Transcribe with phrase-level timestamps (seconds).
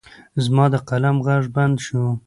[0.43, 2.03] زما د قلم غږ بند شو.